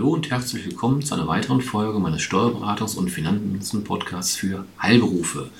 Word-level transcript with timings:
Hallo 0.00 0.14
und 0.14 0.30
herzlich 0.30 0.64
willkommen 0.64 1.02
zu 1.02 1.12
einer 1.14 1.28
weiteren 1.28 1.60
Folge 1.60 1.98
meines 1.98 2.22
Steuerberatungs- 2.22 2.96
und 2.96 3.10
Finanzen-Podcasts 3.10 4.34
für 4.34 4.64
Heilberufe. 4.80 5.50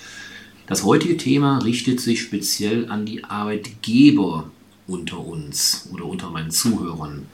Das 0.67 0.83
heutige 0.83 1.19
Thema 1.19 1.59
richtet 1.59 2.01
sich 2.01 2.23
speziell 2.23 2.91
an 2.91 3.05
die 3.05 3.23
Arbeitgeber 3.23 4.51
unter 4.87 5.21
uns 5.21 5.91
oder 5.93 6.07
unter 6.07 6.31
meinen 6.31 6.51
Zuhörern. 6.51 7.27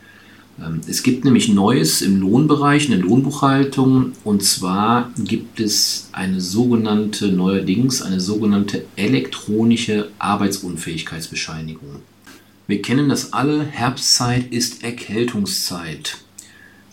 Ähm, 0.58 0.80
es 0.88 1.04
gibt 1.04 1.24
nämlich 1.24 1.48
Neues 1.48 2.02
im 2.02 2.20
Lohnbereich, 2.20 2.86
in 2.86 2.90
der 2.90 3.08
Lohnbuchhaltung. 3.08 4.14
Und 4.24 4.42
zwar 4.42 5.12
gibt 5.16 5.60
es 5.60 6.08
eine 6.10 6.40
sogenannte, 6.40 7.28
neuerdings 7.28 8.02
eine 8.02 8.18
sogenannte 8.18 8.84
elektronische 8.96 10.10
Arbeitsunfähigkeitsbescheinigung. 10.18 12.02
Wir 12.66 12.82
kennen 12.82 13.08
das 13.08 13.32
alle, 13.32 13.62
Herbstzeit 13.62 14.52
ist 14.52 14.82
Erkältungszeit. 14.82 16.25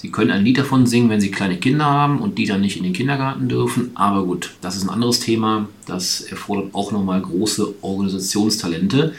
Sie 0.03 0.11
können 0.11 0.31
ein 0.31 0.43
Lied 0.43 0.57
davon 0.57 0.85
singen, 0.85 1.09
wenn 1.09 1.21
Sie 1.21 1.31
kleine 1.31 1.55
Kinder 1.55 1.85
haben 1.85 2.19
und 2.19 2.37
die 2.37 2.45
dann 2.45 2.59
nicht 2.59 2.75
in 2.75 2.83
den 2.83 2.91
Kindergarten 2.91 3.47
dürfen. 3.47 3.91
Aber 3.95 4.25
gut, 4.25 4.51
das 4.59 4.75
ist 4.75 4.83
ein 4.83 4.89
anderes 4.89 5.21
Thema. 5.21 5.69
Das 5.85 6.19
erfordert 6.19 6.75
auch 6.75 6.91
nochmal 6.91 7.21
große 7.21 7.75
Organisationstalente. 7.81 9.13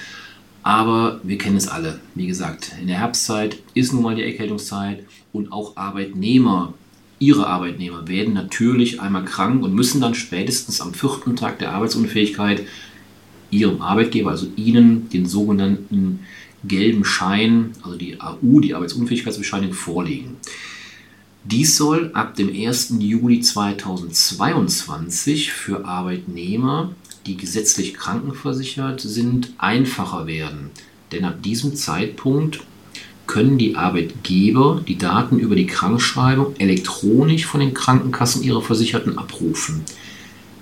Aber 0.63 1.21
wir 1.23 1.39
kennen 1.39 1.57
es 1.57 1.69
alle. 1.69 2.01
Wie 2.15 2.27
gesagt, 2.27 2.73
in 2.79 2.89
der 2.89 2.99
Herbstzeit 2.99 3.57
ist 3.73 3.95
nun 3.95 4.03
mal 4.03 4.15
die 4.15 4.25
Erkältungszeit 4.25 5.05
und 5.33 5.53
auch 5.53 5.75
Arbeitnehmer, 5.79 6.75
ihre 7.19 7.47
Arbeitnehmer 7.47 8.07
werden 8.07 8.35
natürlich 8.35 9.01
einmal 9.01 9.25
krank 9.25 9.65
und 9.65 9.75
müssen 9.75 10.03
dann 10.03 10.15
spätestens 10.15 10.83
am 10.83 10.93
vierten 10.93 11.35
Tag 11.35 11.61
der 11.61 11.73
Arbeitsunfähigkeit 11.73 12.63
ihrem 13.51 13.81
Arbeitgeber, 13.81 14.33
also 14.33 14.49
Ihnen, 14.57 15.09
den 15.09 15.25
sogenannten 15.25 16.21
gelben 16.63 17.07
Schein, 17.07 17.73
also 17.83 17.97
die 17.97 18.21
AU, 18.21 18.61
die 18.61 18.75
Arbeitsunfähigkeitsbescheinigung, 18.75 19.75
vorlegen. 19.75 20.37
Dies 21.47 21.77
soll 21.77 22.11
ab 22.15 22.37
dem 22.37 22.49
1. 22.49 22.95
Juli 23.01 23.41
2022 23.41 25.53
für 25.53 25.85
Arbeitnehmer, 25.85 26.93
die 27.27 27.37
gesetzlich 27.37 27.93
krankenversichert 27.93 29.03
sind, 29.03 29.53
einfacher 29.59 30.27
werden. 30.27 30.71
Denn 31.13 31.27
ab 31.27 31.43
diesem 31.43 31.77
Zeitpunkt 31.77 32.61
können 33.27 33.59
die 33.59 33.77
Arbeitgeber 33.77 34.81
die 34.89 34.97
Daten 34.97 35.39
über 35.39 35.55
die 35.55 35.67
Krankschreibung 35.67 36.57
elektronisch 36.57 37.45
von 37.45 37.61
den 37.61 37.75
Krankenkassen 37.75 38.43
ihrer 38.43 38.63
Versicherten 38.63 39.19
abrufen. 39.19 39.83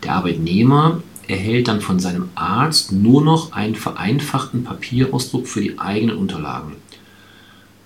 Der 0.02 0.14
Arbeitnehmer 0.14 1.00
erhält 1.28 1.68
dann 1.68 1.80
von 1.80 2.00
seinem 2.00 2.30
Arzt 2.34 2.90
nur 2.90 3.22
noch 3.22 3.52
einen 3.52 3.76
vereinfachten 3.76 4.64
Papierausdruck 4.64 5.46
für 5.46 5.60
die 5.60 5.78
eigenen 5.78 6.16
Unterlagen. 6.16 6.72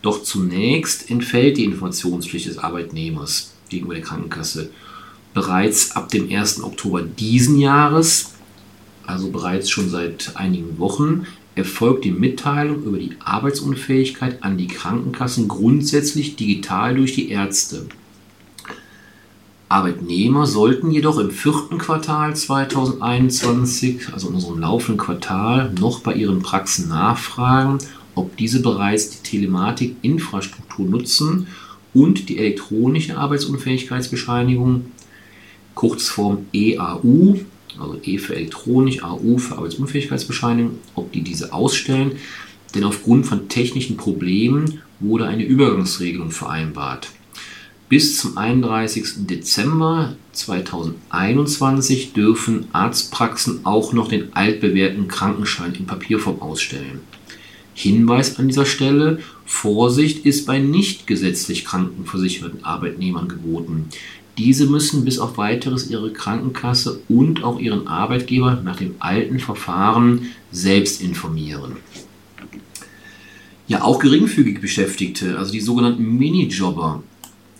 Doch 0.06 0.22
zunächst 0.22 1.10
entfällt 1.10 1.56
die 1.56 1.64
Informationspflicht 1.64 2.46
des 2.46 2.58
Arbeitnehmers 2.58 3.54
gegenüber 3.68 3.94
der 3.94 4.04
Krankenkasse. 4.04 4.70
Bereits 5.34 5.96
ab 5.96 6.10
dem 6.10 6.30
1. 6.30 6.62
Oktober 6.62 7.02
diesen 7.02 7.58
Jahres, 7.58 8.34
also 9.04 9.32
bereits 9.32 9.68
schon 9.68 9.90
seit 9.90 10.36
einigen 10.36 10.78
Wochen, 10.78 11.26
erfolgt 11.56 12.04
die 12.04 12.12
Mitteilung 12.12 12.84
über 12.84 12.98
die 12.98 13.16
Arbeitsunfähigkeit 13.18 14.44
an 14.44 14.56
die 14.56 14.68
Krankenkassen 14.68 15.48
grundsätzlich 15.48 16.36
digital 16.36 16.94
durch 16.94 17.14
die 17.14 17.30
Ärzte. 17.30 17.88
Arbeitnehmer 19.68 20.46
sollten 20.46 20.92
jedoch 20.92 21.18
im 21.18 21.32
vierten 21.32 21.78
Quartal 21.78 22.36
2021, 22.36 24.12
also 24.12 24.28
in 24.28 24.36
unserem 24.36 24.60
laufenden 24.60 25.04
Quartal, 25.04 25.72
noch 25.81 25.98
bei 25.98 26.14
ihren 26.14 26.42
Praxen 26.42 26.88
nachfragen, 26.88 27.78
ob 28.16 28.37
diese 28.37 28.60
bereits 28.60 29.10
die 29.10 29.22
Telematik-Infrastruktur 29.22 30.87
nutzen 30.87 31.47
und 31.94 32.28
die 32.28 32.38
elektronische 32.38 33.16
Arbeitsunfähigkeitsbescheinigung, 33.16 34.87
Kurzform 35.77 36.47
EAU, 36.53 37.37
also 37.78 38.00
E 38.03 38.19
für 38.19 38.34
elektronisch, 38.34 39.05
AU 39.05 39.38
für 39.38 39.56
Arbeitsunfähigkeitsbescheinigung, 39.59 40.78
ob 40.94 41.12
die 41.12 41.22
diese 41.22 41.53
ausstellen, 41.53 42.12
denn 42.75 42.84
aufgrund 42.84 43.26
von 43.26 43.49
technischen 43.49 43.97
Problemen 43.97 44.81
wurde 44.99 45.26
eine 45.26 45.44
Übergangsregelung 45.44 46.31
vereinbart. 46.31 47.10
Bis 47.88 48.19
zum 48.19 48.37
31. 48.37 49.26
Dezember 49.26 50.16
2021 50.32 52.15
dürfen 52.15 52.66
Arztpraxen 52.72 53.65
auch 53.65 53.93
noch 53.93 54.09
den 54.09 54.34
altbewährten 54.34 55.06
Krankenschein 55.06 55.75
in 55.75 55.87
Papierform 55.87 56.43
ausstellen. 56.43 57.00
Hinweis 57.76 58.38
an 58.38 58.48
dieser 58.48 58.64
Stelle, 58.64 59.19
Vorsicht 59.44 60.25
ist 60.25 60.47
bei 60.47 60.59
nicht 60.59 61.06
gesetzlich 61.06 61.66
krankenversicherten 61.66 62.64
Arbeitnehmern 62.64 63.28
geboten. 63.28 63.91
Diese 64.38 64.64
müssen 64.64 65.04
bis 65.04 65.19
auf 65.19 65.37
weiteres 65.37 65.91
ihre 65.91 66.10
Krankenkasse 66.10 67.00
und 67.10 67.44
auch 67.44 67.60
ihren 67.60 67.87
Arbeitgeber 67.87 68.62
nach 68.64 68.76
dem 68.76 68.94
alten 68.98 69.41
Verfahren 69.41 70.28
selbst 70.50 71.03
informieren. 71.03 71.76
Ja, 73.69 73.82
auch 73.82 73.98
geringfügig 73.98 74.62
Beschäftigte, 74.62 75.37
also 75.37 75.53
die 75.53 75.60
sogenannten 75.60 76.16
Minijobber, 76.16 77.03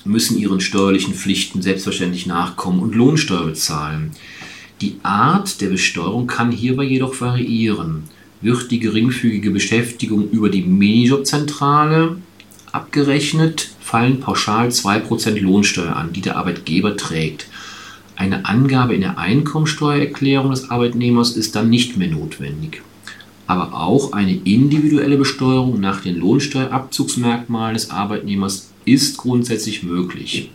müssen 0.06 0.38
ihren 0.38 0.62
steuerlichen 0.62 1.12
Pflichten 1.12 1.60
selbstverständlich 1.60 2.27
nachkommen 2.27 2.81
und 2.81 2.94
Lohnsteuer 2.94 3.44
bezahlen. 3.44 4.12
Die 4.81 4.97
Art 5.03 5.60
der 5.60 5.69
Besteuerung 5.69 6.27
kann 6.27 6.53
hierbei 6.53 6.84
jedoch 6.84 7.21
variieren 7.21 8.04
wird 8.47 8.71
die 8.71 8.79
geringfügige 8.79 9.51
Beschäftigung 9.51 10.31
über 10.31 10.49
die 10.49 10.62
Minijobzentrale 10.62 12.17
abgerechnet, 12.73 13.71
fallen 13.81 14.21
pauschal 14.21 14.69
2% 14.69 15.41
Lohnsteuer 15.41 15.95
an, 15.95 16.12
die 16.12 16.21
der 16.21 16.37
Arbeitgeber 16.37 16.97
trägt. 16.97 17.49
Eine 18.17 18.47
Angabe 18.47 18.95
in 18.95 19.03
der 19.03 19.19
Einkommensteuererklärung 19.19 20.51
des 20.51 20.71
Arbeitnehmers 20.71 21.37
ist 21.37 21.55
dann 21.55 21.69
nicht 21.69 21.99
mehr 21.99 22.09
notwendig. 22.09 22.83
Aber 23.47 23.75
auch 23.75 24.12
eine 24.12 24.34
individuelle 24.34 25.19
Besteuerung 25.19 25.78
nach 25.81 26.01
den 26.01 26.17
Lohnsteuerabzugsmerkmalen 26.17 27.75
des 27.75 27.91
Arbeitnehmers 27.91 28.71
ist 28.84 29.19
grundsätzlich 29.19 29.83
möglich. 29.83 30.51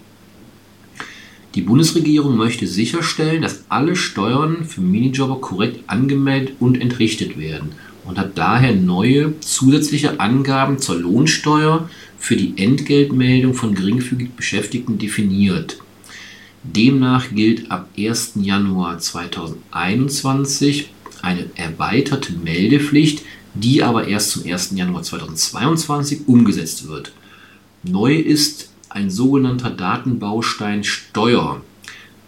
Die 1.56 1.62
Bundesregierung 1.62 2.38
möchte 2.38 2.66
sicherstellen, 2.66 3.42
dass 3.42 3.66
alle 3.68 3.98
Steuern 3.98 4.64
für 4.64 4.80
Minijobber 4.80 5.42
korrekt 5.42 5.82
angemeldet 5.88 6.56
und 6.62 6.80
entrichtet 6.80 7.38
werden 7.38 7.74
und 8.06 8.18
hat 8.18 8.38
daher 8.38 8.74
neue 8.74 9.38
zusätzliche 9.42 10.22
Angaben 10.22 10.80
zur 10.80 10.96
Lohnsteuer 10.96 11.90
für 12.18 12.38
die 12.38 12.54
Entgeltmeldung 12.56 13.54
von 13.54 13.76
geringfügig 13.76 14.32
Beschäftigten 14.32 14.98
definiert. 14.98 15.78
Demnach 16.64 17.34
gilt 17.34 17.70
ab 17.70 17.90
1. 17.98 18.34
Januar 18.36 19.00
2021 19.00 20.90
eine 21.22 21.48
erweiterte 21.56 22.32
Meldepflicht, 22.34 23.24
die 23.56 23.84
aber 23.84 24.08
erst 24.08 24.32
zum 24.32 24.46
1. 24.46 24.72
Januar 24.76 25.04
2022 25.04 26.28
umgesetzt 26.28 26.88
wird. 26.88 27.12
Neu 27.84 28.16
ist 28.16 28.71
ein 28.94 29.10
sogenannter 29.10 29.70
Datenbaustein 29.70 30.84
Steuer, 30.84 31.62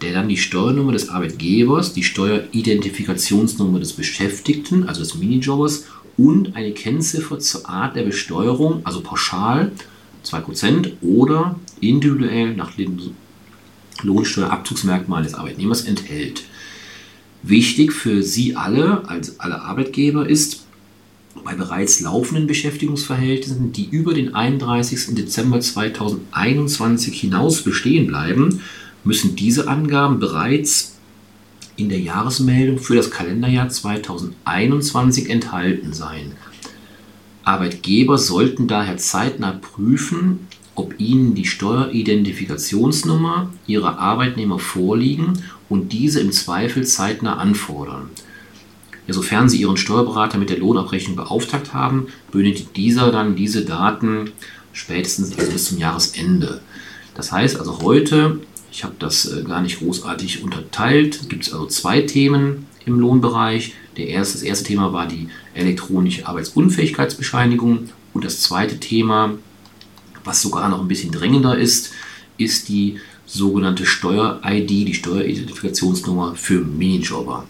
der 0.00 0.12
dann 0.12 0.28
die 0.28 0.36
Steuernummer 0.36 0.92
des 0.92 1.08
Arbeitgebers, 1.08 1.92
die 1.92 2.02
Steueridentifikationsnummer 2.02 3.78
des 3.78 3.92
Beschäftigten, 3.92 4.88
also 4.88 5.00
des 5.00 5.14
Minijobbers, 5.14 5.86
und 6.16 6.56
eine 6.56 6.72
Kennziffer 6.72 7.38
zur 7.38 7.68
Art 7.68 7.96
der 7.96 8.02
Besteuerung, 8.02 8.80
also 8.84 9.00
pauschal 9.00 9.72
2% 10.24 10.92
oder 11.02 11.58
individuell 11.80 12.54
nach 12.54 12.72
dem 12.72 12.98
Lohnsteuerabzugsmerkmal 14.02 15.22
des 15.22 15.34
Arbeitnehmers 15.34 15.82
enthält. 15.82 16.44
Wichtig 17.42 17.92
für 17.92 18.22
Sie 18.22 18.56
alle, 18.56 19.08
als 19.08 19.38
alle 19.40 19.60
Arbeitgeber, 19.60 20.28
ist, 20.28 20.63
bei 21.42 21.54
bereits 21.54 22.00
laufenden 22.00 22.46
Beschäftigungsverhältnissen, 22.46 23.72
die 23.72 23.88
über 23.88 24.14
den 24.14 24.34
31. 24.34 25.14
Dezember 25.14 25.60
2021 25.60 27.20
hinaus 27.20 27.62
bestehen 27.62 28.06
bleiben, 28.06 28.60
müssen 29.02 29.36
diese 29.36 29.68
Angaben 29.68 30.20
bereits 30.20 30.96
in 31.76 31.88
der 31.88 32.00
Jahresmeldung 32.00 32.78
für 32.78 32.94
das 32.94 33.10
Kalenderjahr 33.10 33.68
2021 33.68 35.28
enthalten 35.28 35.92
sein. 35.92 36.32
Arbeitgeber 37.42 38.16
sollten 38.16 38.68
daher 38.68 38.96
zeitnah 38.96 39.58
prüfen, 39.60 40.46
ob 40.76 40.98
ihnen 40.98 41.34
die 41.34 41.44
Steueridentifikationsnummer 41.44 43.52
ihrer 43.66 43.98
Arbeitnehmer 43.98 44.58
vorliegen 44.58 45.42
und 45.68 45.92
diese 45.92 46.20
im 46.20 46.32
Zweifel 46.32 46.86
zeitnah 46.86 47.36
anfordern. 47.36 48.08
Sofern 49.06 49.48
Sie 49.48 49.60
Ihren 49.60 49.76
Steuerberater 49.76 50.38
mit 50.38 50.50
der 50.50 50.58
Lohnabrechnung 50.58 51.16
beauftragt 51.16 51.74
haben, 51.74 52.06
benötigt 52.32 52.76
dieser 52.76 53.12
dann 53.12 53.36
diese 53.36 53.64
Daten 53.64 54.30
spätestens 54.72 55.38
also 55.38 55.52
bis 55.52 55.66
zum 55.66 55.78
Jahresende. 55.78 56.60
Das 57.14 57.30
heißt 57.30 57.58
also 57.58 57.80
heute, 57.82 58.40
ich 58.72 58.82
habe 58.82 58.94
das 58.98 59.26
äh, 59.26 59.42
gar 59.42 59.62
nicht 59.62 59.78
großartig 59.78 60.42
unterteilt, 60.42 61.28
gibt 61.28 61.46
es 61.46 61.52
also 61.52 61.66
zwei 61.66 62.00
Themen 62.00 62.66
im 62.86 62.98
Lohnbereich. 62.98 63.74
Der 63.96 64.08
erste, 64.08 64.34
das 64.34 64.42
erste 64.42 64.64
Thema 64.64 64.92
war 64.92 65.06
die 65.06 65.28
elektronische 65.54 66.26
Arbeitsunfähigkeitsbescheinigung 66.26 67.90
und 68.14 68.24
das 68.24 68.40
zweite 68.40 68.80
Thema 68.80 69.34
Was 70.24 70.42
sogar 70.42 70.68
noch 70.68 70.80
ein 70.80 70.88
bisschen 70.88 71.12
drängender 71.12 71.56
ist, 71.56 71.92
ist 72.38 72.68
die 72.68 72.98
sogenannte 73.26 73.86
Steuer-ID, 73.86 74.70
die 74.70 74.94
Steueridentifikationsnummer 74.94 76.34
für 76.34 76.60
Minijobber. 76.60 77.46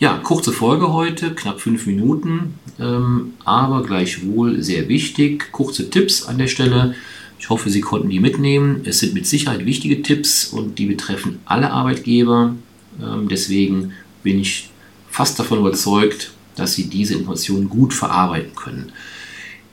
Ja, 0.00 0.16
kurze 0.18 0.52
Folge 0.52 0.92
heute, 0.92 1.34
knapp 1.34 1.60
fünf 1.60 1.86
Minuten, 1.86 2.54
ähm, 2.78 3.32
aber 3.44 3.82
gleichwohl 3.82 4.62
sehr 4.62 4.88
wichtig. 4.88 5.50
Kurze 5.50 5.90
Tipps 5.90 6.22
an 6.22 6.38
der 6.38 6.46
Stelle. 6.46 6.94
Ich 7.40 7.50
hoffe, 7.50 7.68
Sie 7.68 7.80
konnten 7.80 8.08
die 8.08 8.20
mitnehmen. 8.20 8.82
Es 8.84 9.00
sind 9.00 9.12
mit 9.12 9.26
Sicherheit 9.26 9.66
wichtige 9.66 10.00
Tipps 10.02 10.44
und 10.44 10.78
die 10.78 10.86
betreffen 10.86 11.40
alle 11.46 11.72
Arbeitgeber. 11.72 12.54
Ähm, 13.02 13.28
deswegen 13.28 13.92
bin 14.22 14.38
ich 14.38 14.70
fast 15.10 15.36
davon 15.40 15.58
überzeugt, 15.58 16.32
dass 16.54 16.74
Sie 16.74 16.88
diese 16.88 17.14
Informationen 17.14 17.68
gut 17.68 17.92
verarbeiten 17.92 18.54
können. 18.54 18.92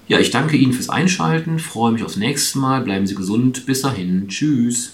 Ja, 0.08 0.20
ich 0.20 0.32
danke 0.32 0.58
Ihnen 0.58 0.74
fürs 0.74 0.90
Einschalten, 0.90 1.60
freue 1.60 1.92
mich 1.92 2.04
aufs 2.04 2.18
nächste 2.18 2.58
Mal, 2.58 2.82
bleiben 2.82 3.06
Sie 3.06 3.14
gesund, 3.14 3.68
bis 3.68 3.82
dahin, 3.82 4.28
tschüss. 4.28 4.94